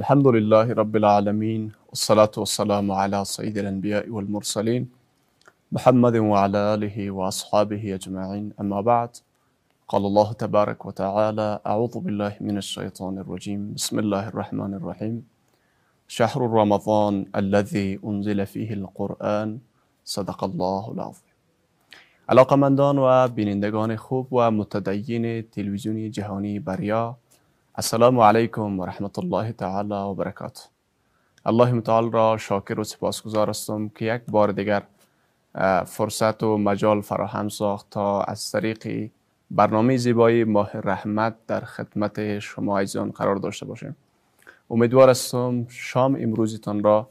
[0.00, 4.82] الحمد لله رب العالمين والصلاة والسلام على سيد الأنبياء والمرسلين
[5.72, 9.10] محمد وعلى آله وأصحابه أجمعين أما بعد
[9.88, 15.14] قال الله تبارك وتعالى أعوذ بالله من الشيطان الرجيم بسم الله الرحمن الرحيم
[16.08, 19.58] شهر رمضان الذي أنزل فيه القرآن
[20.04, 21.34] صدق الله العظيم
[22.28, 27.16] علاقمندان و بینندگان خوب و متدین تلویزیونی جهانی بریا
[27.76, 30.60] السلام علیکم و رحمت الله تعالی و برکاته
[31.46, 34.82] الله متعال را شاکر و سپاسگزار هستم که یک بار دیگر
[35.86, 39.10] فرصت و مجال فراهم ساخت تا از طریق
[39.50, 43.96] برنامه زیبایی ماه رحمت در خدمت شما عزیزان قرار داشته باشیم
[44.70, 47.08] امیدوار هستم شام امروزتان را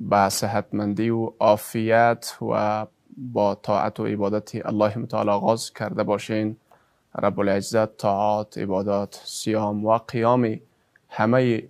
[0.00, 6.56] به صحتمندی و عافیت و با طاعت و عبادت الله متعال آغاز کرده باشین
[7.14, 10.60] رب العزت طاعات عبادات سیام و قیام
[11.08, 11.62] همه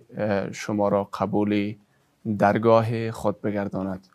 [0.51, 1.75] شما را قبول
[2.39, 4.07] درگاه خود بگرداند.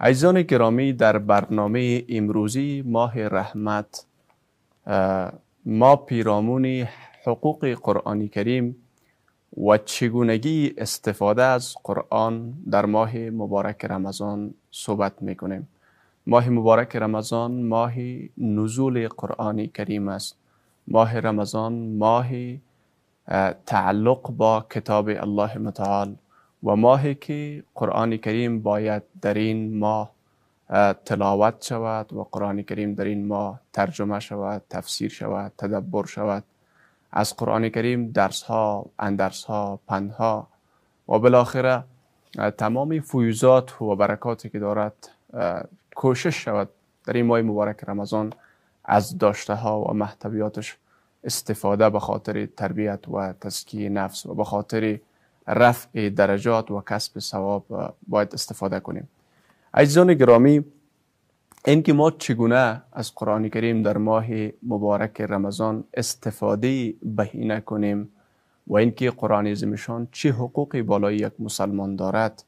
[0.00, 4.06] عزیزان گرامی در برنامه امروزی ماه رحمت
[5.66, 6.88] ما پیرامون
[7.26, 8.76] حقوق قرآنی کریم
[9.56, 15.68] و چگونگی استفاده از قرآن در ماه مبارک رمضان صحبت می‌کنیم.
[16.26, 17.92] ماه مبارک رمضان ماه
[18.38, 20.36] نزول قرآن کریم است.
[20.88, 22.28] ماه رمضان ماه
[23.66, 26.16] تعلق با کتاب الله متعال
[26.62, 30.12] و ماهی که قرآن کریم باید در این ماه
[31.04, 36.44] تلاوت شود و قرآن کریم در این ماه ترجمه شود تفسیر شود تدبر شود.
[37.12, 40.48] از قرآن کریم درس ها اندرس ها پند ها
[41.08, 41.84] و بالاخره
[42.58, 45.08] تمام فیوزات و برکاتی که دارد
[45.94, 46.68] کوشش شود.
[47.04, 48.32] در این ماه مبارک رمضان
[48.84, 50.76] از داشته ها و محتویاتش
[51.24, 54.98] استفاده به خاطر تربیت و تزکیه نفس و به خاطر
[55.46, 59.08] رفع درجات و کسب ثواب باید استفاده کنیم.
[59.74, 60.64] عزیزان گرامی
[61.64, 64.26] اینکه ما چگونه از قرآن کریم در ماه
[64.62, 68.08] مبارک رمضان استفاده بهینه کنیم
[68.66, 72.44] و اینکه قرآن عظیمشان چه حقوقی بالای یک مسلمان دارد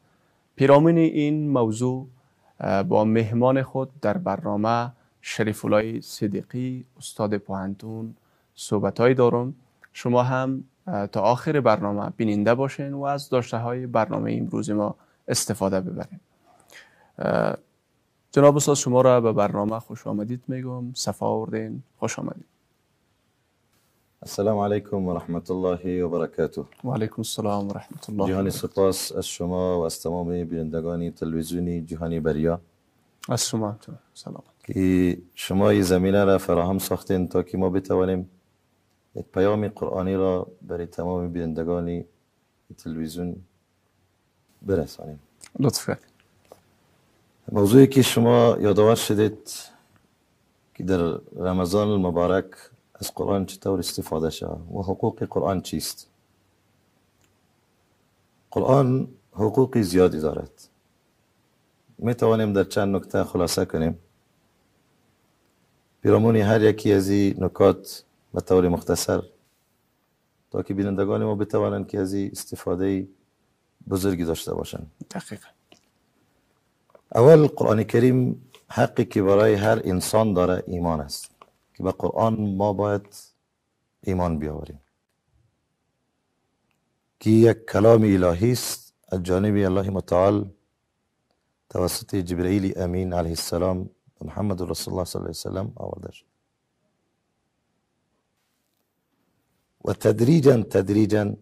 [0.56, 2.08] پیرامون این موضوع
[2.88, 4.92] با مهمان خود در برنامه
[5.24, 8.14] شریف الله صدیقی استاد پوهنتون
[8.54, 9.54] صحبت های دارم.
[9.92, 14.94] شما هم تا آخر برنامه بیننده باشین و از داشته های برنامه امروز ما
[15.28, 16.20] استفاده ببرین.
[18.32, 20.94] جناب استاد شما را به برنامه خوش آمدید میگم.
[20.94, 22.44] صفا آوردین خوش آمدید.
[24.22, 26.64] السلام علیکم و رحمت الله و برکاته.
[26.84, 31.80] و علیکم السلام و رحمت الله جهانی سپاس از شما و از تمام بینندگان تلویزیونی
[31.80, 32.60] جهانی بریا.
[33.28, 33.76] از شما
[34.14, 34.42] سلام.
[34.62, 38.30] که شما این زمینه را فراهم ساختین تا که ما بتوانیم
[39.14, 42.04] یک پیام قرآنی را برای تمام بینندگان
[42.78, 43.36] تلویزیون
[44.62, 45.20] برسانیم.
[45.60, 45.96] لطفا.
[47.52, 49.50] موضوعی که شما یادآور شدید
[50.74, 52.46] که در رمضان المبارک
[52.94, 56.08] از قرآن چطور استفاده شود و حقوق قرآن چیست؟
[58.50, 60.68] قرآن حقوق زیادی دارد.
[61.98, 63.98] می توانیم در چند نکته خلاصه کنیم.
[66.02, 68.04] پیرامون هر یکی از این نکات
[68.34, 69.22] به طور مختصر.
[70.50, 73.08] تا که بینندگان ما بتوانند که از این استفاده
[73.88, 74.90] بزرگی داشته باشند.
[75.10, 75.48] دقیقا.
[77.14, 81.30] اول قرآن کریم حقی که برای هر انسان داره ایمان است.
[81.74, 83.06] که به قرآن ما باید
[84.02, 84.80] ایمان بیاوریم.
[87.20, 88.94] که یک کلام الهی است.
[89.08, 90.50] از جانب الله متعال
[91.70, 93.90] توسط جبرئیل امین علیه السلام
[94.22, 96.26] محمد رسول الله صلی الله علیه وسلم آورده شد
[99.84, 101.36] و تدریجا تدریجا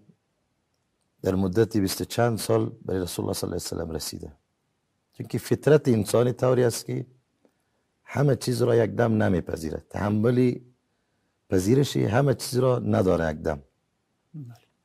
[1.23, 4.33] در مدت بیست چند سال برای رسول الله صلی الله علیه وسلم رسیده.
[5.13, 7.07] چون که فطرت انسانی طوری است که
[8.05, 9.87] همه چیز را یک دم نمیپذیرد.
[9.91, 10.75] تحملی
[11.51, 13.63] پذیرشی همه چیز را نداره یک دم.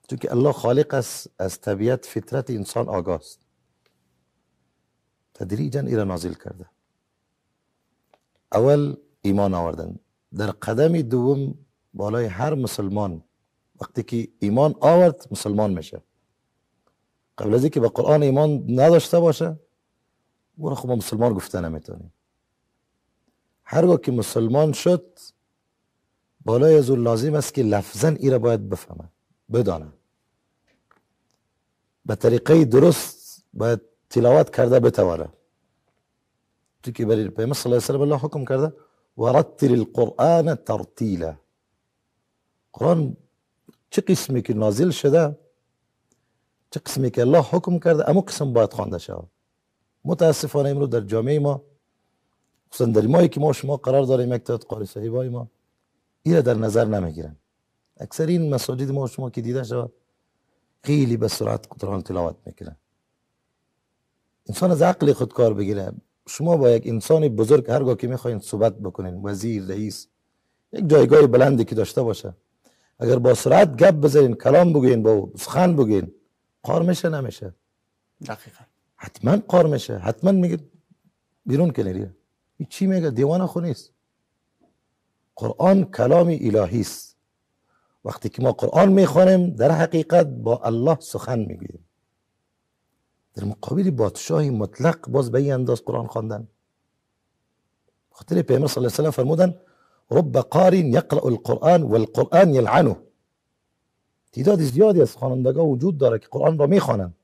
[0.09, 3.39] چون که الله خالق است از طبیعت فطرت انسان آگاه است.
[5.33, 6.65] تدریجا ایرا نازل کرده.
[8.55, 9.99] اول ایمان آوردن.
[10.37, 11.55] در قدم دوم
[11.93, 13.23] بالای هر مسلمان
[13.81, 16.01] وقتی که ایمان آورد مسلمان میشه.
[17.37, 19.59] قبل از اینکه به قرآن ایمان نداشته باشه
[20.57, 22.13] او خب مسلمان گفته نمی‌تونیم.
[23.63, 25.19] هرگاه که مسلمان شد
[26.45, 29.09] بالای از لازم است که لفظا ای را باید بفهمه
[29.53, 29.87] بدانه.
[32.05, 35.29] به طریقه درست باید تلاوت کرده بتوانه.
[36.91, 38.73] پیامبر صلی الله علیه و الله حکم کرده
[39.17, 41.35] ورتل القرآن ترتیلا
[42.73, 43.17] قرآن
[43.89, 45.37] چه قسمی که نازل شده؟
[46.71, 49.29] چه قسمی که الله حکم کرده؟ امو قسم باید خوانده شود.
[50.05, 51.61] متاسفانه امروز در جامعه ما
[52.73, 55.47] خصوصا در ماهی که ما شما قرار داریم یک تعداد قاری صاحبای ما
[56.23, 57.35] این در نظر نمیگیرن.
[57.97, 59.93] اکثر این مساجد ما شما که دیده شود
[60.83, 62.77] خیلی به سرعت قرآن تلاوت میکنن.
[64.49, 65.91] انسان از عقل خود کار بگیره.
[66.27, 70.07] شما با یک انسان بزرگ هرگاه که می‌خواین صحبت بکنین وزیر رئیس
[70.73, 72.33] یک جایگاه بلندی که داشته باشه.
[72.99, 76.11] اگر با سرعت گپ بزنین کلام بگوین با سخن بگین
[76.63, 77.53] قار میشه نمیشه؟
[78.21, 78.63] دقیقا.
[78.95, 79.97] حتما قار میشه.
[79.97, 80.59] حتما میگه
[81.45, 82.09] بیرون کنی
[82.57, 83.91] این چی میگه؟ دیوان خو نیست.
[85.35, 87.17] قرآن کلام الهی است.
[88.05, 91.84] وقتی که ما قرآن می‌خوانیم در حقیقت با الله سخن می‌گوییم.
[93.35, 96.47] در مقابل بادشاهی مطلق باز به این انداز قرآن خواندن.
[98.11, 99.55] خاطر پیامبر صلی الله علیه فرمودن
[100.11, 102.97] رب قاری یقرأ القرآن والقرآن یلعنه.
[104.31, 107.15] تعداد زیادی از خوانندگان وجود داره که قرآن را می‌خوانند.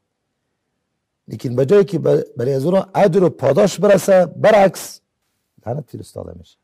[1.27, 1.99] لیکن به جایی که
[2.37, 5.01] برای از و پاداش برسه برعکس
[5.65, 6.57] لعنت فرستاده میشه.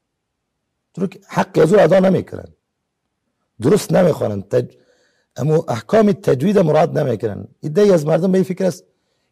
[0.96, 2.48] چون حق از ادا نمی‌کنن
[3.62, 4.76] درست نمی‌خوانن تج...
[5.36, 8.84] اما احکام تجوید مراد نمی‌کنن ایده از مردم به این فکر است.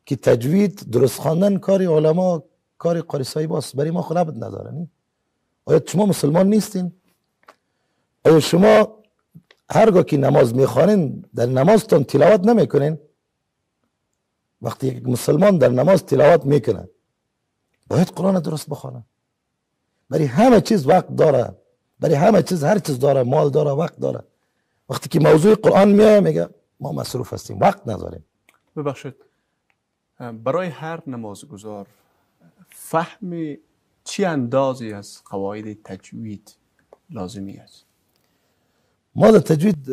[0.05, 2.43] که تجوید درست خواندن کاری علما
[2.77, 4.87] کاری قاری صاحب است برای ما خلابت نداره
[5.65, 6.91] آیا شما مسلمان نیستین؟
[8.25, 9.03] آیا شما
[9.69, 12.99] هرگاه که نماز می‌خوانین در نمازتون تلاوت نمی‌کنین؟
[14.61, 16.89] وقتی یک مسلمان در نماز تلاوت می‌کنه
[17.87, 19.03] باید قرآن درست بخوانه
[20.09, 21.55] برای همه چیز وقت داره.
[21.99, 24.23] برای همه چیز هر چیز داره مال داره وقت داره.
[24.89, 26.49] وقتی که موضوع قرآن میاد میگه
[26.79, 27.59] ما مصروف هستیم.
[27.59, 28.25] وقت نداریم
[28.75, 29.15] ببخشید.
[30.19, 31.87] برای هر نمازگزار
[32.69, 33.57] فهم
[34.03, 36.55] چی اندازی از قواعد تجوید
[37.09, 37.85] لازمی است؟
[39.15, 39.83] ما در تجوید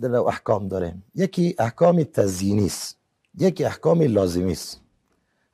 [0.00, 1.04] در احکام داریم.
[1.14, 2.96] یکی احکام تزیینی است.
[3.38, 4.80] یکی احکام لازمی است.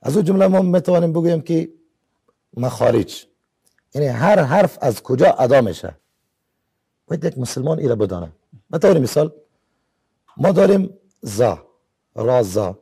[0.02, 1.72] از اون جمله ما می‌توانیم بگوییم که
[2.56, 3.26] مخارج
[3.94, 5.96] یعنی هر حرف از کجا ادا میشه؟
[7.06, 8.32] باید یک مسلمان ایره بدانه.
[8.70, 9.32] به مثال
[10.36, 10.90] ما داریم
[11.22, 11.66] زا
[12.14, 12.78] را زا.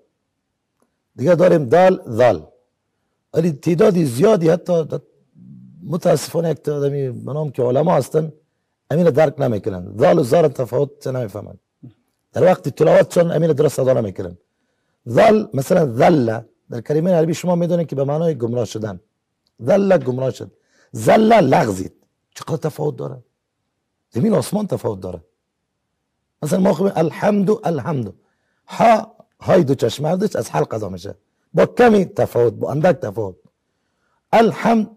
[1.17, 2.47] دیگه داریم دال ذال
[3.35, 4.85] ولی تعدادی زیادی حتی
[5.83, 8.33] متاسفانه یک تعدادی منام که علما هستن
[8.91, 11.55] امین درک نمی‌کنن ذال و زار تفاوت نمی‌فهمن.
[12.33, 14.37] در وقت تلاوت چون امین درست ادا نمی‌کنن
[15.09, 16.41] ذال مثلا ذل
[16.71, 19.01] در کلمه عربی شما می‌دونید که به معنای گمراه شدن.
[19.63, 20.51] ذل گمراه شد.
[20.97, 21.93] ذل لغزید.
[22.35, 23.25] چقدر تفاوت داره؟
[24.11, 25.21] زمین آسمان تفاوت داره.
[26.43, 28.15] مثلا ما خوبیم الحمد الحمد
[28.67, 29.14] ها
[29.45, 31.15] های دو چشم از حلق ادا میشه.
[31.55, 33.37] با کمی تفاوت با اندک تفاوت.
[34.33, 34.91] الحمد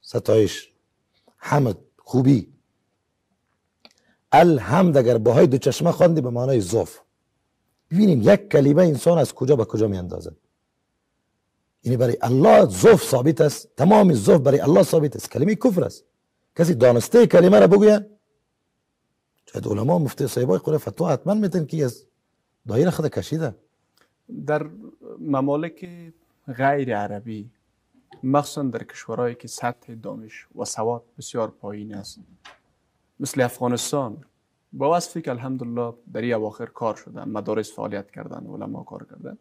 [0.00, 0.72] ستایش.
[1.36, 2.52] حمد خوبی.
[4.32, 6.98] الحمد اگر با های دو چشمه خواندی به معنای زوف
[7.90, 10.36] ببینیم یک کلمه انسان از کجا به کجا می اندازد
[11.84, 15.30] یعنی برای الله زوف ثابت است تمام زوف برای الله ثابت است.
[15.30, 16.04] کلمه کفر است.
[16.56, 18.06] کسی دانسته کلمه را بگوید.
[19.52, 22.06] شاید علما مفتی صاحبای قره فتوا حتما میتن که از
[22.68, 23.54] دایره خود کشیده.
[24.46, 24.66] در
[25.18, 25.88] ممالک
[26.56, 27.50] غیر عربی
[28.22, 32.18] مخصوصا در کشورهایی که سطح دانش و سواد بسیار پایین است.
[33.20, 34.24] مثل افغانستان
[34.72, 39.38] با وصفی که الحمدلله در این اواخر کار شدن مدارس فعالیت کردن علما کار کردن.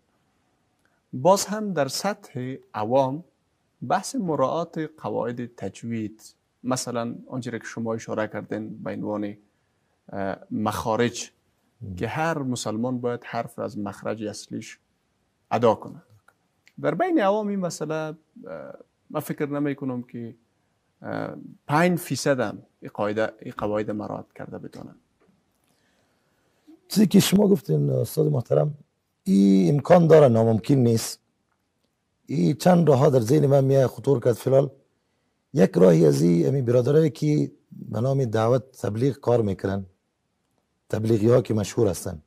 [1.13, 3.23] باز هم در سطح عوام
[3.87, 9.37] بحث مراعات قواعد تجوید مثلا آنچه که شما اشاره کردین به عنوان
[10.51, 11.31] مخارج
[11.97, 14.79] که هر مسلمان باید حرف از مخرج اصلیش
[15.51, 16.01] ادا کنه
[16.81, 18.13] در بین عوام این مسئله
[19.09, 20.35] من فکر نمی کنم که
[21.67, 24.95] پنج فیصد هم این قواعد مراد کرده بتونن.
[26.87, 28.77] چیزی که شما گفتین استاد محترم
[29.23, 31.19] این امکان داره ناممکن نیست.
[32.25, 34.69] این چند راه در ذهن من میاد خطور کرد فلال
[35.53, 39.85] یک راهی از این برادرایی که به نام دعوت تبلیغ کار می‌کنن
[40.91, 42.21] تبلیغی ها که مشهور هستن.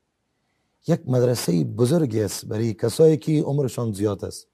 [0.88, 4.48] یک مدرسه بزرگی است برای کسایی که عمرشان زیاد است.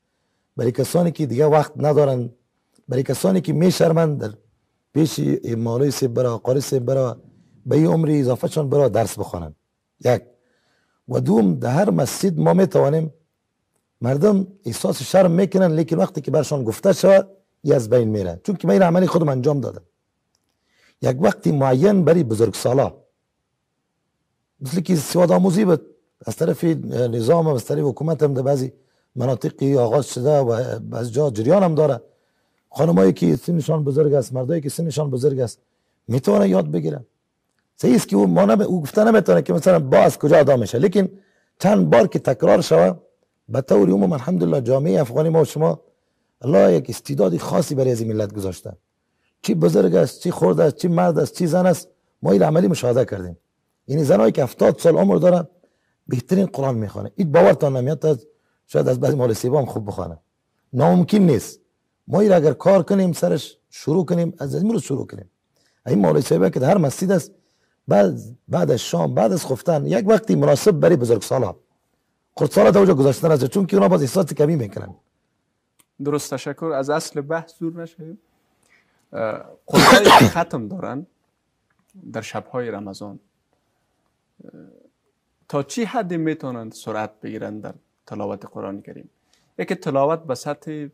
[0.56, 2.30] برای کسانی که دیگه وقت ندارن.
[2.88, 4.20] برای کسانی که میشرمند.
[4.20, 4.32] در
[4.94, 5.20] پیش
[5.56, 7.22] مولوی سیب برا قاری سیب برا
[7.66, 9.56] به این عمر اضافه چون برا درس بخوانند
[10.00, 10.22] یک.
[11.08, 13.14] و دوم در هر مسجد ما می‌توانیم
[14.00, 17.28] مردم احساس شرم می‌کنن لیکن وقتی که برشان گفته شود
[17.64, 18.40] یه از بین میره.
[18.44, 19.80] چون که من عملی خودم انجام داده
[21.02, 22.99] یک وقتی معین برای بزرگ سالا
[24.60, 25.86] مثل که سواد آموزی بود.
[26.26, 28.72] از طرف نظام و از طرف حکومت هم در بعضی
[29.16, 30.50] مناطقی آغاز شده و
[30.92, 32.00] از جا جریان هم داره.
[32.70, 35.58] خانمایی که سنشان بزرگ است مردایی که سنشان بزرگ است
[36.08, 37.04] می‌تونه یاد بگیرن
[37.76, 40.78] صحیح است که او ما او گفته نمی‌تونه که مثلا با از کجا ادا میشه.
[40.78, 41.08] لیکن
[41.58, 42.94] چند بار که تکرار شوه
[43.48, 45.80] به طور عموم الحمدلله جامعه افغانی ما و شما
[46.42, 48.72] الله یک استعدادی خاصی برای از ملت گذاشته.
[49.42, 51.88] چی بزرگ است چی خورد است چی مرد است چی زن است
[52.22, 53.36] ما این عملی مشاهده کردیم.
[53.90, 55.48] یعنی زنایی که 70 سال عمر دارن
[56.06, 58.26] بهترین قرآن می‌خوانه این باورتان نمیاد از
[58.66, 60.18] شاید از بعضی مال سیبا هم خوب بخوانه.
[60.72, 61.60] ناممکن نیست.
[62.08, 65.30] ما اگر کار کنیم سرش شروع کنیم از امروز شروع کنیم.
[65.86, 67.32] این مولوی صاحب که هر مسجد است
[67.88, 68.18] بعد
[68.48, 71.56] بعد از شام بعد از خفتن یک وقتی مناسب برای بزرگ سالا.
[72.34, 74.94] خود سالا اوجا گذاشتن از چون که اونا باز احساس کمی می‌کنن.
[76.04, 76.72] درست تشکر.
[76.72, 77.88] از اصل بحث دور
[79.66, 81.06] قرآن که ختم دارن
[82.12, 83.20] در شبهای رمضان.
[85.48, 87.74] تا چی حدی می‌تونند سرعت بگیرند در
[88.06, 89.10] تلاوت قرآن کریم؟
[89.58, 90.86] یکی تلاوت به سطح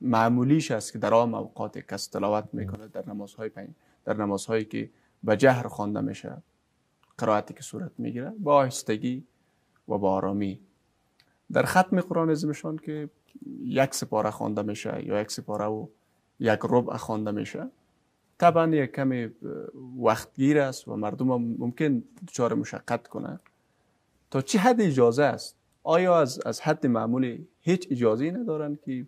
[0.00, 3.68] معمولیش است که در عام اوقات کس تلاوت می‌کنه در نمازهای پنج
[4.04, 4.90] در نمازهایی که
[5.24, 6.36] به جهر خوانده میشه
[7.18, 9.24] قرائتی که صورت می‌گیره با آهستگی
[9.88, 10.60] و با آرامی.
[11.52, 13.08] در ختم قرآن عظیمشان که
[13.64, 15.86] یک سپاره خوانده میشه یا یک سپاره و
[16.40, 17.68] یک ربع خوانده میشه
[18.40, 19.28] طبعا یک کمی
[19.98, 21.26] وقتگیر است و مردم
[21.58, 23.40] ممکن دچار مشقت کنه
[24.30, 29.06] تا چه حد اجازه است؟ آیا از, از حد معمولی هیچ اجازه ندارن که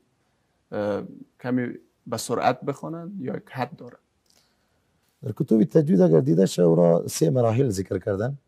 [1.40, 1.68] کمی
[2.06, 3.98] به سرعت بخوانند یا یک حد دارن؟
[5.22, 8.38] در کتب تجوید اگر دیده شه را سه مراحل ذکر کردن.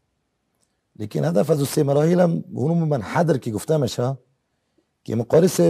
[0.99, 4.19] لیکن هدف از سه مراحل هم اونم من حدر که گفته میشه
[5.05, 5.61] که مقارس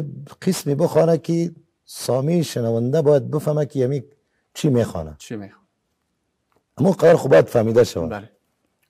[0.43, 1.55] قسمی بخوانه که
[1.85, 4.05] سامی شنونده باید بفهمه که یمی
[4.55, 5.69] چی می‌خوانه؟ چی می‌خوانه؟
[6.77, 8.31] اما قرار خوب باید فهمیده شود بله.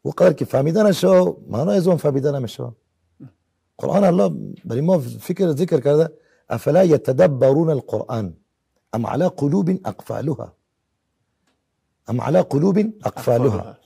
[0.05, 2.73] و قرار که فهمیده نشه معنای از اون فهمیده نمیشه.
[3.79, 6.13] قرآن الله برای ما فکر ذکر کرده
[6.49, 8.37] افلا يتدبرون القرآن؟
[8.93, 10.53] ام على قلوب اقفالها؟
[12.09, 13.77] ام على قلوب اقفالها؟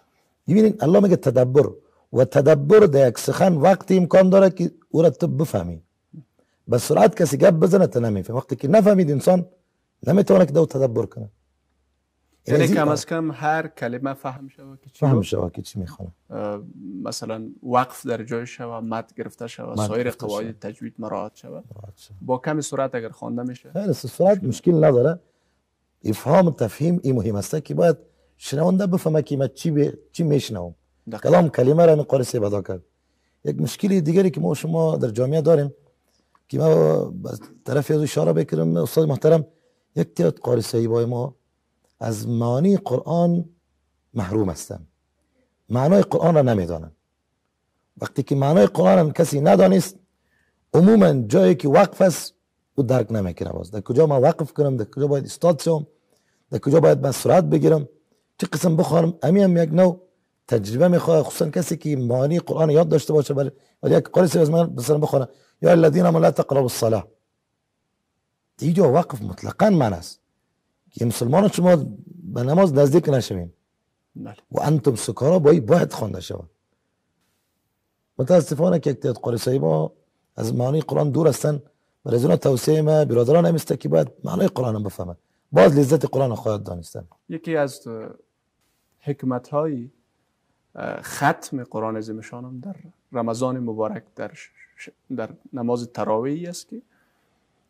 [0.48, 1.70] ببینید الله میگه تدبر.
[2.12, 5.82] و تدبر در یک سخن وقتی امکان داره که او را تو بفهمی.
[6.68, 9.46] به سرعت کسی گپ بزنه تو نمیفهم وقتی که نفهمید انسان
[10.06, 11.30] نمی‌تونه که دو تدبر کنه.
[12.46, 15.22] یعنی کم از کم هر کلمه فهم شود که چی فهم.
[15.22, 16.12] شود که چی می‌خوانه
[17.02, 21.64] مثلا وقف در جای شود مد گرفته مد سایر قواعد تجوید مراعات شود
[22.22, 23.70] با کمی سرعت اگر خوانده میشه.
[23.72, 25.20] خیلی سرعت مشکل نداره.
[26.04, 27.96] افهام تفهیم این مهم است که باید
[28.36, 30.74] شنونده بفهمه که من چی چی میشنوم.
[31.22, 32.82] کلام کلمه را قاری بدا کرد.
[33.44, 35.74] یک مشکلی دیگری که ما شما در جامعه داریم
[36.48, 37.12] که ما
[37.64, 39.46] طرف از اشاره بکنم استاد محترم
[39.96, 41.34] یک تعداد قاری صاحبای ما
[42.00, 43.44] از معانی قرآن
[44.14, 44.88] محروم هستند
[45.68, 46.96] معنای قرآن را نمی‌دانند
[48.00, 49.96] وقتی که معنای قرآن را کسی ندانست
[50.74, 52.34] عموما جایی که وقف است
[52.74, 55.86] او درک نمی‌کنه باز در کجا ما وقف کنم؟ در کجا باید استاد شوم
[56.50, 57.88] در کجا باید من سرعت بگیرم؟
[58.38, 60.00] چه قسم بخوانم؟ امی هم یک نوع
[60.48, 63.50] تجربه می‌خواد خصوصا کسی که معانی قرآن یاد داشته باشه ولی
[63.84, 65.28] یک قاری از من مثلا بخونه
[65.62, 67.08] یا الذین لا تقربوا الصلاه
[68.56, 70.20] دیجا وقف مطلقا من است.
[70.90, 71.76] که مسلمان شما
[72.34, 73.52] به نماز نزدیک نشوین
[74.16, 76.50] بله و انتم سکارا باید باید خوانده شود
[78.18, 79.92] متاسفانه که تعداد قاری ما
[80.36, 81.62] از معانی قرآن دور هستن
[82.04, 85.16] و از توصیه ما برادران همیسته که باید معنای قرآن هم بفهمن
[85.52, 87.88] باز لذت قرآن خواهد دانستن یکی از
[89.00, 89.90] حکمت های
[91.02, 92.76] ختم قرآن عظیمشان هم در
[93.12, 96.82] رمضان مبارک در, ش- در نماز تراویحی است که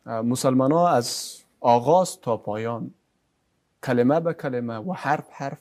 [0.05, 2.91] مسلمان ها از آغاز تا پایان
[3.83, 5.57] کلمه به کلمه و حرف حرف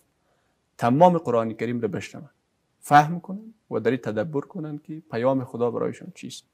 [0.79, 2.31] تمام قرآن کریم رو بشنون.
[2.81, 6.45] فهم کنن و در تدبر کنن که پیام خدا برایشان چیست.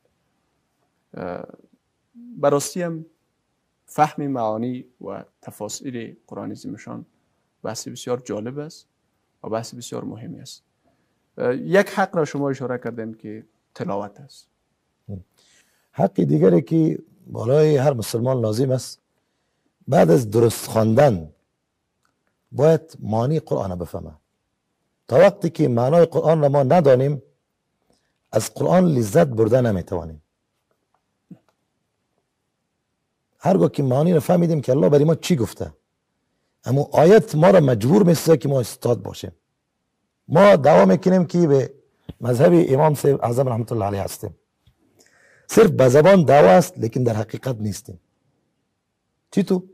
[2.15, 3.07] براستی هم
[3.87, 7.07] فهم معانی و تفاصیل قرآن عظیمشان
[7.63, 8.87] بحث بسیار جالب است
[9.45, 10.63] و بحث بسیار مهمی است.
[11.53, 13.45] یک حق را شما اشاره کردین که
[13.75, 14.49] تلاوت است.
[15.93, 19.01] حق دیگری که بالای هر مسلمان لازم است
[19.89, 21.34] بعد از درست خواندن
[22.55, 24.13] باید معنی قرآن را بفهمه.
[25.09, 27.23] تا وقتی که معنای قرآن را ما ندانیم
[28.33, 30.23] از قرآن لذت برده نمی‌توانیم.
[33.39, 35.73] هرگاه که معنی را فهمیدیم که الله برای ما چی گفته
[36.65, 39.33] اما آیت ما را مجبور می‌سازه که ما استاد باشیم.
[40.29, 41.75] ما دعوا می‌کنیم که به
[42.21, 44.35] مذهب امام صاحب اعظم رحمت الله علیه هستیم.
[45.47, 48.01] صرف به زبان دعوا است لیکن در حقیقت نیستیم.
[49.31, 49.74] چی تو؟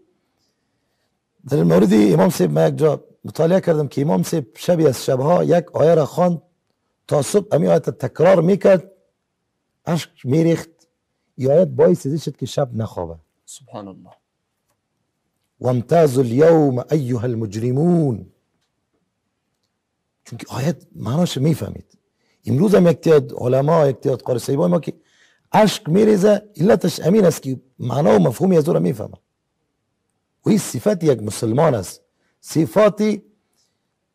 [1.48, 5.44] در مورد امام صاحب من یک جا مطالعه کردم که امام صاحب شبی از شبها
[5.44, 6.42] یک آیه را خواند
[7.06, 8.90] تا صبح امی آیت تکرار می‌کرد
[9.86, 10.70] اشک میریخت
[11.36, 14.10] این آیت باعث شد که شب نخوابه سبحان الله
[15.60, 18.26] وامتازوا اليوم ایها المجرمون
[20.24, 21.98] چون که آیت معناش می‌فهمید
[22.46, 24.92] امروز هم اکتیاد علما اکتیاد قاری صحیبای ما که
[25.52, 29.14] عشق میریزه علتش امین است که معنا و مفهومی از او را می‌فهمه
[30.46, 32.00] وهي الصفات ياك مسلمانس
[32.40, 33.22] صفاتي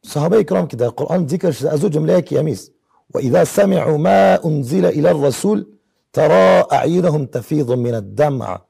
[0.01, 1.95] صحابي كرام كده القرآن ذكر أزوج
[2.31, 2.71] يا ميس
[3.13, 5.75] وإذا سمعوا ما أنزل إلى الرسول
[6.13, 8.61] ترى أعينهم تفيض من الدمع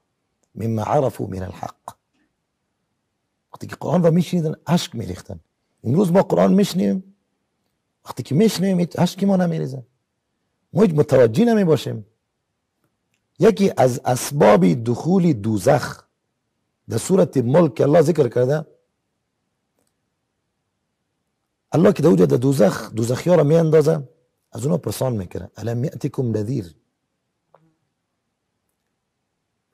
[0.55, 1.97] مما عرفوا من الحق.
[3.51, 5.37] وقت القرآن ده مش میشنیدن اشك میریختن
[5.85, 7.01] امروز ما قرآن
[8.05, 9.83] وقت كي مش نيم اشك ما نمیریزه
[10.73, 12.03] ما هیچ متوجه نمیباشیم
[13.39, 16.04] يكي از اسباب دخول دوزخ.
[16.89, 18.65] در صورت ملک الله ذکر کرده
[21.71, 24.09] الله در اوجه در دوزخ دوزخی ها را می اندازه
[24.51, 26.75] از اونا پرسان میکنه ألم یأتکم نذیر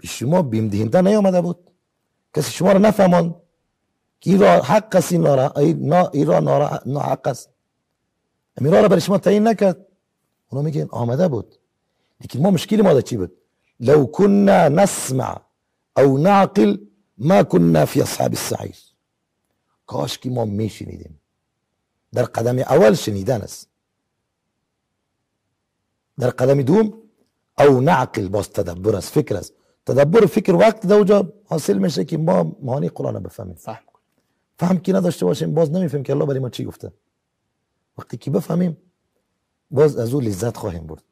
[0.04, 1.72] شما بیم دهنده نیامده بود
[2.36, 3.36] کسی شما را نفهماند
[4.20, 5.52] که این را حق است این را
[6.14, 6.40] این را
[6.86, 7.50] ناحق است
[8.58, 9.88] امیر را برای شما تعیین نکرد
[10.50, 11.56] اونا میگن آمده بود
[12.22, 13.32] لیکن ما مشکل ما چی بود
[13.80, 15.42] لو كنا نسمع
[15.98, 16.78] أو نعقل
[17.24, 18.76] ما كنا في اصحاب السعیر
[19.86, 21.20] کاش که ما میشنیدیم.
[22.14, 23.70] در قدم اول شنیدن است.
[26.20, 26.94] در قدم دوم
[27.60, 29.54] او نعقل باز تدبر است فکر است.
[29.86, 33.56] تدبر فکر وقت در اونجا حاصل میشه که ما معانی قرآن بفهمیم.
[33.56, 33.84] فهم
[34.60, 36.92] فهم که نداشته باشیم باز نمی‌فهمیم که الله برای ما چی گفته.
[37.98, 38.78] وقتی که بفهمیم
[39.72, 41.04] باز از او لذت خواهیم برد.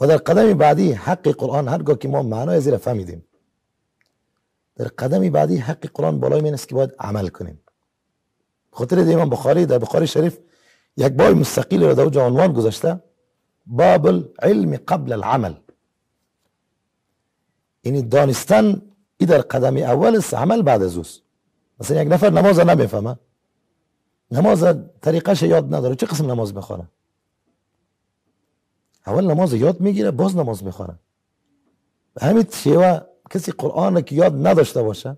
[0.00, 3.24] و در قدم بعدی حق قرآن هرگاه که ما معنای زیر فهمیدیم.
[4.76, 7.60] در قدم بعدی حق قرآن بالای من است که باید عمل کنیم.
[8.72, 10.38] خاطر امام بخاری در بخاری شریف
[10.96, 13.00] یک باب مستقیل را در اونجا عنوان گذاشته
[13.66, 15.54] باب العلم قبل العمل.
[17.84, 18.82] یعنی دانستن
[19.16, 21.22] ای در قدم اول است عمل بعد از اوست.
[21.80, 23.16] مثلا یک نفر نماز نمی‌فهمه.
[24.30, 24.64] نماز
[25.00, 26.88] طریقش یاد نداره چه قسم نماز بخونه
[29.06, 30.98] اول نماز یاد می‌گیره باز نماز می‌خوانه.
[32.20, 33.00] همین شیوه
[33.30, 35.16] کسی قرآن که یاد نداشته باشه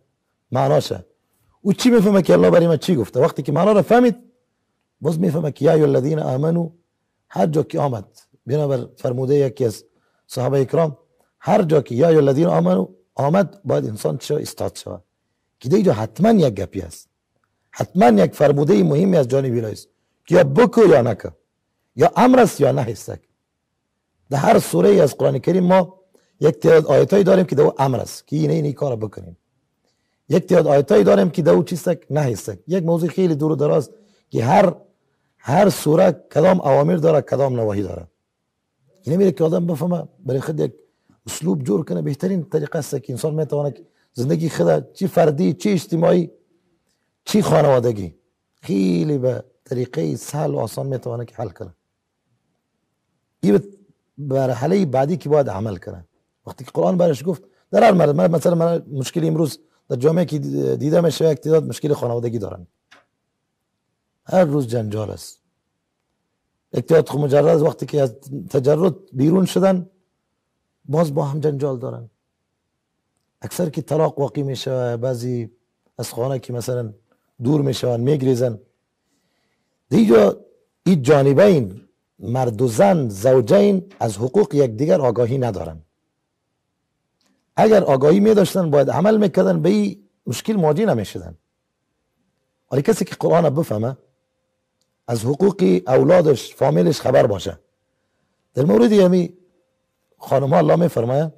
[0.53, 1.05] معناشه
[1.61, 4.17] او چی می‌فهمه که الله برای من چی گفته؟ وقتی که معنا رو فهمید
[5.01, 6.71] باز می‌فهمه که یا الذین آمنو
[7.29, 8.05] هر جا که آمد.
[8.47, 9.85] بنابر فرموده یکی از
[10.27, 10.99] صحابه اکرام
[11.41, 15.03] هر جا که یا الذین آمنو آمد باید انسان چه استاد شود؟
[15.61, 17.09] که دیجا حتما یک گپی است
[17.71, 19.89] حتما یک فرموده مهمی از جانب الهی است.
[20.25, 21.29] که یا بکو یا نکو
[21.97, 23.13] یا امر است یا نه است.
[24.31, 26.02] در هر سوره از قرآن کریم ما
[26.43, 28.27] یک تعداد آیتایی داریم که دو امر است.
[28.27, 29.37] که اینه این کار بکنیم.
[30.29, 33.91] یک تعداد آیتایی داریم که دو چیستک نه یک موضوع خیلی دور و دراز
[34.31, 34.75] که هر
[35.39, 38.07] هر سوره کدام اوامر داره کدام نواهی داره.
[39.03, 40.73] اینه میره که آدم بفهمه برای خود یک
[41.27, 42.03] اسلوب جور کنه.
[42.03, 43.75] بهترین طریقه است که انسان می‌تونه
[44.13, 46.31] زندگی خود چی فردی چی اجتماعی
[47.25, 48.15] چی خانوادگی
[48.63, 51.75] خیلی به طریقه سهل و آسان می‌تونه که حل کنه.
[53.41, 53.61] این
[54.19, 56.05] مرحله بعدی که باید عمل کنه.
[56.47, 60.39] وقتی قرآن برش گفت در هر مرحله مثلا من مشکلی امروز در جامعه که
[60.77, 62.67] دیده میشه یک تعداد مشکل خانوادگی دارن.
[64.27, 65.43] هر روز جنجال است.
[66.73, 68.15] اکتیاد خود مجرد وقتی که از
[68.51, 69.91] تجرد بیرون شدن
[70.85, 72.11] باز با هم جنجال دارن.
[73.43, 75.51] اکثر که طلاق واقع میشه بعضی
[75.99, 76.93] از خانه که مثلا
[77.43, 78.61] دور میشون میگریزن.
[79.89, 80.37] دیجا
[80.87, 81.81] این جانبین
[82.19, 85.83] مرد و زن زوجین از حقوق یکدیگر آگاهی ندارن.
[87.57, 91.35] اگر آگاهی می داشتن باید عمل می‌کردن به این مشکل مواجه نمی‌شدن.
[92.73, 93.97] ولی کسی که قرآن بفهمه
[95.09, 97.59] از حقوق اولادش فامیلش خبر باشه.
[98.55, 99.35] در مورد یمی
[100.19, 101.33] خانم الله می فرمایه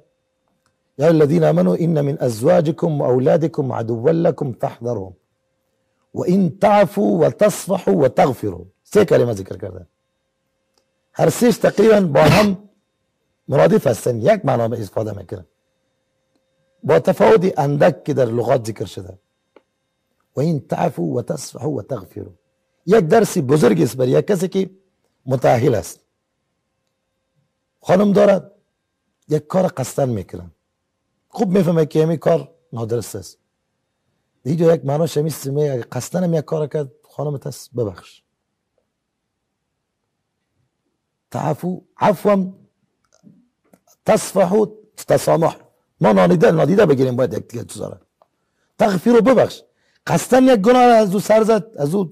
[0.97, 5.13] یا الذين امنوا ان من ازواجكم واولادكم عدوا لكم فاحذرهم
[6.13, 9.87] وان تعفوا وتصفحوا وتغفروا سه کلمه ذکر کرده.
[11.13, 12.57] هر سیش تقریبا با هم
[13.47, 14.21] مرادف هستن.
[14.21, 15.45] یک معنا به استفاده می‌کنه.
[16.85, 19.19] با تفاوت اندک که در لغات ذکر شده
[20.35, 22.31] و این تعفو و تصفحو و تغفرو
[22.85, 24.69] یک درسی بزرگ است برای یک کسی که
[25.25, 25.99] متأهل است.
[27.81, 28.51] خانم دارد
[29.29, 30.51] یک کار قصدن می‌کنن
[31.27, 33.37] خوب می‌فهمه که همین کار نادرست است.
[34.43, 38.23] دیگه یک معنا شمیست می قصدن یک کار کرد خانم تس ببخش.
[41.31, 42.53] تعفو عفوا
[44.05, 44.65] تصفحو
[45.07, 45.64] تسامح.
[46.01, 47.99] ما نادیده نادیده بگیریم باید یک دیگه چیزا
[48.79, 49.61] تغفیر رو ببخش.
[50.07, 52.11] قصدن یک گناه از او سر زد از او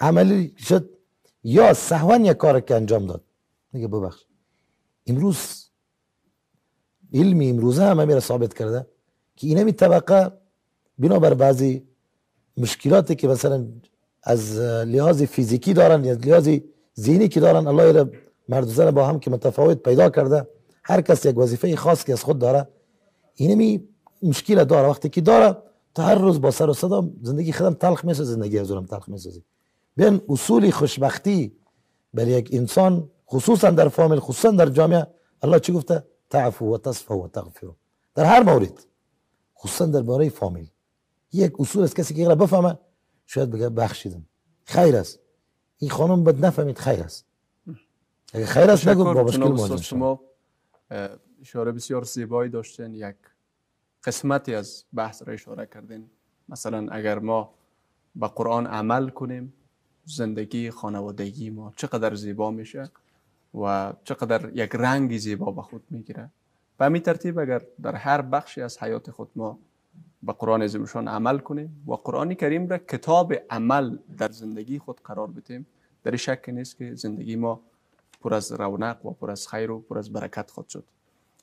[0.00, 0.90] عملی شد.
[1.44, 3.24] یا سهوان یک کار که انجام داد.
[3.72, 4.24] میگه ببخش.
[5.06, 5.64] امروز
[7.14, 8.86] علمی امروزه همه میره ثابت کرده
[9.36, 10.32] که اینمی طبقه
[10.98, 11.88] بنابر بعضی
[12.56, 13.66] مشکلاتی که مثلا
[14.22, 16.48] از لحاظ فیزیکی دارن یا لحاظ
[17.00, 18.10] ذهنی که دارن الله را
[18.48, 20.48] مرد زن با هم که متفاوت پیدا کرده
[20.84, 22.68] هر کس یک وظیفه خاص که از خود داره
[23.34, 23.88] اینمی
[24.22, 24.88] مشکل داره.
[24.88, 25.56] وقتی که داره
[25.94, 29.42] تا هر روز با سر و صدا زندگی خودم تلخ می‌سازه زندگی از تلخ می‌سازه.
[29.96, 31.56] بیان اصول خوشبختی
[32.14, 35.06] برای یک انسان خصوصا در فامیل خصوصا در جامعه
[35.42, 37.76] الله چی گفته؟ تعفو و تصفو و تغفرو
[38.14, 38.86] در هر مورد
[39.58, 40.70] خصوصا در باره فامیل.
[41.32, 42.78] یک اصول است کسی که بفهمه
[43.26, 44.26] شاید بگه بخشیدم.
[44.64, 45.18] خیر است.
[45.78, 47.26] این خانم بد نفهمید خیر است.
[48.32, 50.20] اگه خیر است نگو با مشکل مواجه شما
[51.40, 52.94] اشاره بسیار زیبایی داشتین.
[52.94, 53.16] یک
[54.04, 56.10] قسمتی از بحث را اشاره کردین.
[56.48, 57.54] مثلا اگر ما
[58.16, 59.52] به قرآن عمل کنیم
[60.04, 62.90] زندگی خانوادگی ما چقدر زیبا میشه
[63.54, 66.30] و چقدر یک رنگ زیبا به خود می‌گیره.
[66.78, 69.58] به همین ترتیب اگر در هر بخشی از حیات خود ما
[70.22, 75.26] به قرآن عظیمشان عمل کنیم و قرآن کریم را کتاب عمل در زندگی خود قرار
[75.26, 75.66] بدیم
[76.02, 77.60] در شک نیست که زندگی ما
[78.24, 80.84] پر از رونق و پر از خیر و پر از برکت خود شد.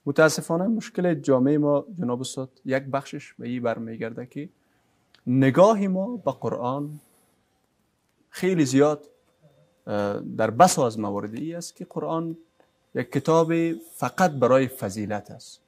[0.06, 4.50] متاسفانه مشکل جامعه ما جناب استاد یک بخشش به این برمیگرده که
[5.28, 7.00] نگاه ما به قرآن
[8.30, 9.08] خیلی زیاد
[10.38, 12.38] در بس از مواردی است که قرآن
[12.96, 15.62] یک کتاب فقط برای فضیلت است.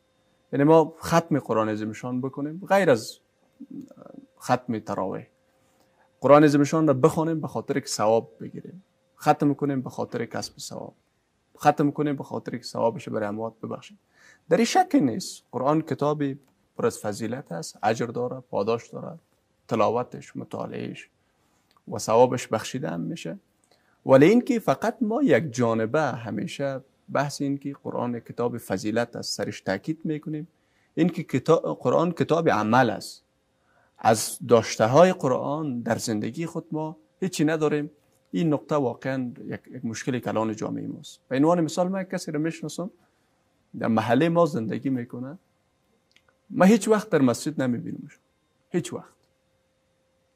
[0.54, 3.18] یعنی ما ختم قرآن عظیمشان بکنیم غیر از
[4.40, 5.28] ختم تراویح.
[6.22, 8.84] قرآن عظیمشان را بخونیم به خاطر که ثواب بگیریم.
[9.20, 10.94] ختم کنیم به خاطر کسب ثواب.
[11.58, 14.00] ختم کنیم به خاطر که ثوابش برای اموات ببخشیم
[14.50, 15.44] در این شک نیست.
[15.52, 16.40] قرآن کتابی
[16.78, 17.78] پر از فضیلت است.
[17.84, 19.20] اجر داره پاداش داره
[19.68, 21.10] تلاوتش مطالعهش
[21.92, 23.40] و ثوابش بخشیده هم میشه.
[24.06, 29.62] ولی اینکه فقط ما یک جانبه همیشه بحث این که قرآن کتاب فضیلت است سرش
[29.62, 30.48] تاکید می‌کنیم.
[30.96, 33.24] این که کتاب قرآن کتاب عمل است.
[33.98, 37.92] از داشته های قرآن در زندگی خود ما هیچی نداریم.
[38.36, 41.22] این نقطه واقعا یک, یک مشکل کلان جامعه ماست.
[41.28, 42.92] به عنوان مثال من کسی رو می‌شناسم
[43.80, 45.40] در محله ما زندگی می‌کنه.
[46.50, 48.20] ما هیچ وقت در مسجد نمیبینمش
[48.70, 49.14] هیچ وقت.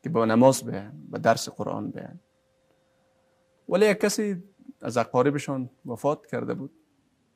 [0.04, 2.20] که با نماز بیان با درس قرآن بیان.
[3.70, 4.44] ولی یک کسی
[4.82, 6.72] از اقاربشان وفات کرده بود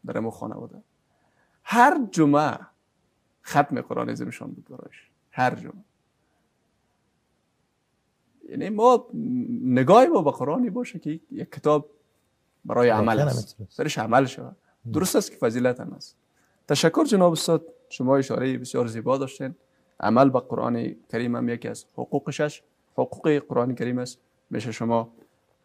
[0.06, 0.84] در امو خانواده.
[1.63, 2.60] هر جمعه
[3.45, 5.10] ختم قرآن عظیمشان بود برایش.
[5.32, 5.84] هر جمعه.
[8.52, 9.08] یعنی ما
[9.64, 11.90] نگاه ما به قرآنی باشه که یک کتاب
[12.66, 13.58] برای عمل است.
[13.70, 14.56] سرش عمل شود
[14.94, 16.16] درست است که فضیلت هم است.
[16.68, 17.66] تشکر جناب استاد.
[17.90, 19.56] شما اشاره بسیار زیبا داشتین.
[20.00, 24.18] عمل به قرآن کریم هم یکی از حقوقش حقوق قرآن کریم است.
[24.50, 25.12] میشه شما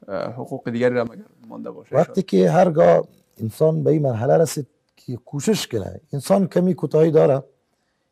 [0.08, 5.16] حقوق دیگری را مگر مانده باشه؟ وقتی که هرگاه انسان به این مرحله رسید که
[5.16, 7.42] کوشش کنه انسان کمی کوتاهی داره.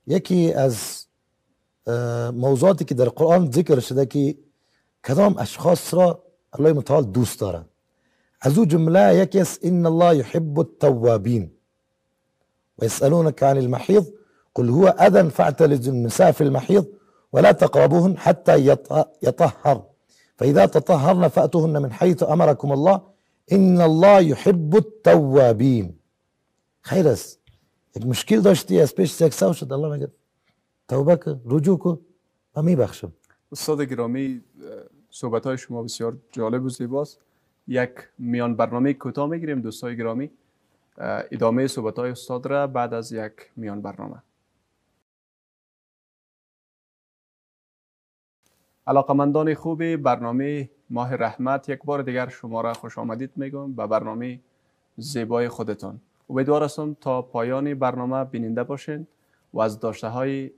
[0.07, 1.07] یکی از
[2.33, 4.35] موضوعاتی که در قرآن ذکر شده که
[5.07, 7.65] کدام أشخاص را الله متعال دوست داره
[8.41, 11.51] از أو جملة یکی إن الله يحب التوابین
[12.79, 14.05] ويسألونك عن المحيض
[14.55, 16.87] قل هو أذى فاعتلزوا النساء في المحيض
[17.33, 18.77] ولا تقربوهن حتى
[19.23, 19.83] يطهر.
[20.39, 23.03] فإذا تطهرن فأتوهن من حيث أمركم الله
[23.53, 25.99] إن الله يحب التوابين.
[26.81, 27.41] خیر است.
[27.97, 29.73] یک مشکل داشتی از پیش سکساو شد.
[29.73, 30.09] الله میگه
[30.89, 31.99] توبه کن رجوع کن.
[32.57, 33.13] و میبخشم.
[33.53, 34.41] استاد گرامی
[35.17, 37.21] صحبت های شما بسیار جالب و زیباست.
[37.69, 40.31] یک میان برنامه کوتاه می‌گیریم دوستای گرامی.
[40.99, 44.23] ادامه صحبت های استاد را بعد از یک میان برنامه.
[48.87, 54.41] علاقمندان خوب برنامه ماه رحمت یک بار دیگر شما را خوش آمدید میگم به برنامه
[54.97, 56.01] زیبای خودتان.
[56.31, 59.07] امیدوار هستم تا پایان برنامه بیننده باشین
[59.53, 60.51] و از داشته های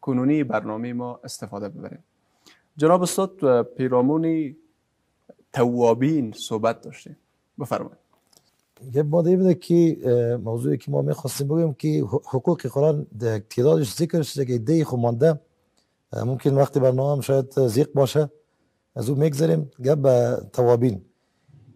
[0.00, 1.98] کنونی برنامه ما استفاده ببرین.
[2.76, 4.56] جناب استاد پیرامون
[5.52, 7.16] توابین صحبت داشتیم.
[7.60, 7.98] بفرمایید.
[8.94, 9.96] یه ماده بده که
[10.44, 13.06] موضوعی که ما می‌خواستیم بگیم که حقوق قرآن
[13.50, 14.96] تعدادش ذکر شده که دی خو
[16.12, 18.30] ممکن وقتی برنامه شاید زیق باشه
[18.96, 21.04] از او می‌گذاریم گپ به توابین.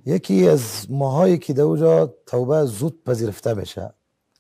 [0.07, 3.95] یکی از ماهایی که در اونجا توبه زود پذیرفته میشه.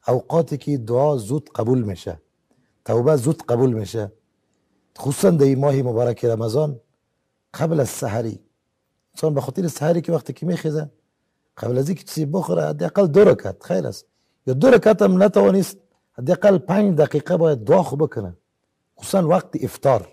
[0.09, 2.21] اوقاتی که دعا زود قبول میشه.
[2.85, 4.13] توبه زود قبول میشه.
[4.99, 6.81] خصوصا در ماه مبارک رمضان
[7.55, 8.41] قبل از سحری.
[9.15, 10.91] انسان به خاطر سحری که وقتی که میخیزه
[11.57, 14.07] قبل از اینکه چیزی بخوره حداقل دو رکعت خیر است.
[14.47, 15.77] یا دو رکعت هم نتوانست
[16.13, 18.37] حداقل پنج دقیقه باید دعا خوب بکنه.
[19.01, 20.09] خصوصا وقت افطار.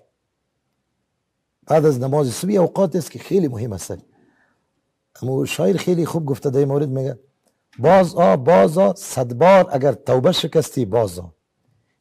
[1.67, 3.98] بعد از نماز صبح اوقات است که خیلی مهم است.
[5.21, 7.19] اما شاعر خیلی خوب گفته در مورد میگه
[7.80, 11.28] باز آ باز آ صد بار اگر توبه شکستی باز آ.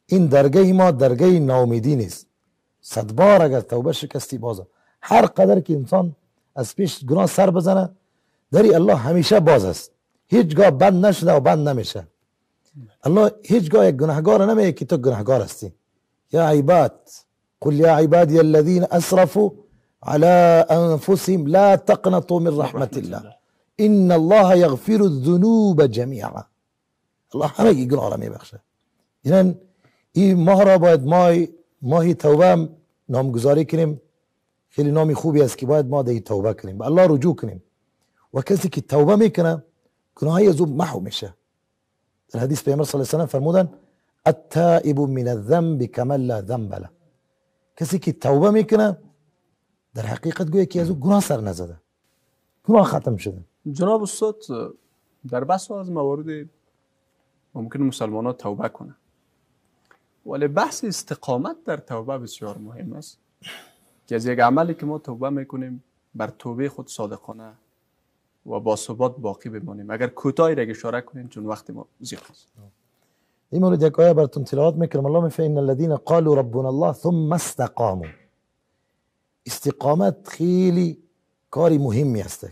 [0.05, 2.27] این درگه ما درگه ناامیدی نیست.
[2.87, 4.63] صد بار اگر توبه شکستی باز آ
[5.01, 6.15] هر قدر که انسان
[6.55, 7.89] از پیش گناه سر بزنه.
[8.51, 9.91] دری الله همیشه باز است.
[10.27, 12.07] هیچگاه بند نشده و بند نمیشه.
[13.03, 15.73] الله هیچگاه یک گناهگار نمیگه که تو گناهگار هستی.
[16.31, 16.99] یا عباد
[17.61, 19.49] قل یا عبادی الذين اسرفوا
[20.03, 23.21] على انفسهم لا تقنطوا من رحمة الله.
[23.79, 26.43] ان الله يغفر الذنوب جميعا
[27.33, 28.59] الله همه گناه را میبخشه.
[29.23, 29.55] یعنی
[30.11, 31.01] این ماه را باید
[31.85, 32.69] ماه ماهی توبه هم
[33.09, 34.01] نامگذاری کنیم.
[34.69, 36.77] خیلی نامی خوبی است که باید ما این توبه کنیم.
[36.77, 37.63] به الله رجوع کنیم.
[38.33, 39.63] و کسی که توبه می‌کنه
[40.15, 41.33] گناهی از او محو میشه.
[42.31, 43.69] در حدیث پیامبر صلی الله علیه و فرمودن
[44.25, 46.89] التائب من الذنب كمن لا ذنب له.
[47.77, 48.97] کسی که توبه می‌کنه
[49.93, 51.77] در حقیقت گویا که از او گناه سر نزده.
[52.63, 53.45] گناه ختم شده.
[53.71, 54.41] جناب استاد
[55.29, 56.49] در بس از موارد
[57.55, 58.95] ممکن مسلمان ها توبه کنه
[60.25, 63.17] ولی بحث استقامت در توبه بسیار مهم است.
[64.07, 65.83] که از یک عملی که ما توبه می‌کنیم
[66.15, 67.51] بر توبه خود صادقانه
[68.45, 72.47] و با ثبات باقی بمانیم اگر کوتاهی را اشاره کنیم چون وقت ما زیاد است.
[73.49, 77.33] این مورد یک آیه براتون تلاوت می‌کنم الله میفه ان الذين قالوا ربنا الله ثم
[77.33, 78.07] استقاموا.
[79.45, 80.97] استقامت خیلی
[81.51, 82.47] کاری مهمی است.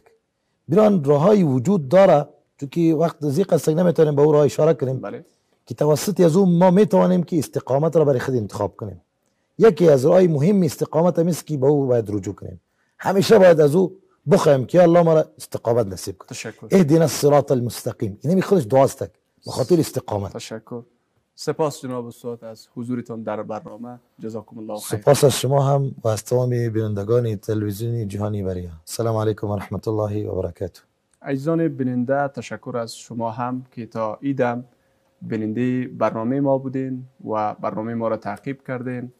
[0.69, 4.99] بران راههای وجود داره چون که وقت زیق است نمی‌تونیم به او راه اشاره کنیم.
[4.99, 5.25] بله.
[5.65, 9.01] که توسط از اون ما می‌توانیم که استقامت را برای خود انتخاب کنیم.
[9.57, 12.61] یکی از راه مهم استقامت هم است که به او باید رجوع کنیم.
[12.99, 13.97] همیشه باید از او
[14.31, 16.27] بخوایم که الله ما را استقامت نصیب کنه.
[16.27, 16.67] تشکر.
[16.71, 18.19] اهدنا الصراط المستقیم.
[18.21, 18.99] اینمی خودش دعاست
[19.45, 20.33] به خاطر استقامت.
[20.33, 20.83] تشکر.
[21.35, 23.99] سپاس جناب استاد از حضورتان در برنامه.
[24.19, 24.99] جزاکم الله خیر.
[24.99, 28.69] سپاس از شما هم و از تمام بینندگان تلویزیونی جهانی بریا.
[28.87, 30.81] السلام علیکم و رحمت الله و برکاته.
[31.21, 34.65] عزیزان بیننده تشکر از شما هم که تا ایدم
[35.27, 39.11] بیننده برنامه ما بودین و برنامه ما را تعقیب کردین.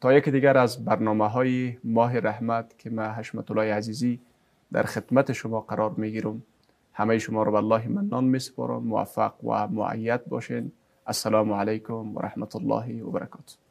[0.00, 4.20] تا یک دیگر از برنامه های ماه رحمت که من حشمت الله عزیزی
[4.72, 6.42] در خدمت شما قرار می‌گیرم.
[6.92, 8.82] همه شما را به الله منان میسپارم.
[8.82, 10.72] موفق و معید باشین.
[11.06, 13.65] السلام علیکم و رحمت الله و برکاته.